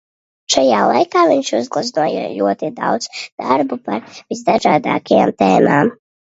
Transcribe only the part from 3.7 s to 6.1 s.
par visdažādākajām tēmām.